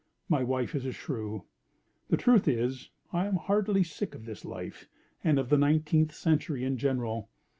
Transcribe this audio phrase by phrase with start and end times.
[0.27, 1.43] My wife is a shrew.
[2.09, 4.87] The truth is, I am heartily sick of this life
[5.23, 7.29] and of the nineteenth century in general.